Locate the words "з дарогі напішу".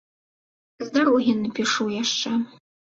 0.85-1.83